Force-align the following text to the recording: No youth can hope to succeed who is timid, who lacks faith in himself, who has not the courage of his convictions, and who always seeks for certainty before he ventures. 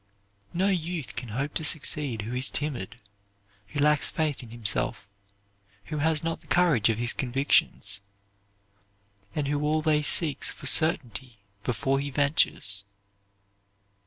No 0.55 0.67
youth 0.69 1.15
can 1.15 1.29
hope 1.29 1.53
to 1.53 1.63
succeed 1.63 2.23
who 2.23 2.33
is 2.33 2.49
timid, 2.49 2.95
who 3.67 3.79
lacks 3.79 4.09
faith 4.09 4.41
in 4.41 4.49
himself, 4.49 5.07
who 5.85 5.99
has 5.99 6.23
not 6.23 6.41
the 6.41 6.47
courage 6.47 6.89
of 6.89 6.97
his 6.97 7.13
convictions, 7.13 8.01
and 9.35 9.47
who 9.47 9.61
always 9.61 10.07
seeks 10.07 10.49
for 10.49 10.65
certainty 10.65 11.37
before 11.63 11.99
he 11.99 12.09
ventures. 12.09 12.83